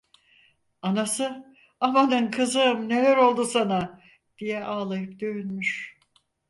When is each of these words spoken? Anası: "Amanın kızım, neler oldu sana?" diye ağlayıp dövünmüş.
Anası: 0.81 1.55
"Amanın 1.79 2.31
kızım, 2.31 2.89
neler 2.89 3.17
oldu 3.17 3.45
sana?" 3.45 3.99
diye 4.37 4.63
ağlayıp 4.63 5.19
dövünmüş. 5.19 5.97